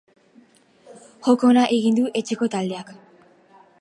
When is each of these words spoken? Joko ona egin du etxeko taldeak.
Joko 1.27 1.51
ona 1.51 1.65
egin 1.77 1.99
du 1.99 2.07
etxeko 2.21 2.49
taldeak. 2.57 2.91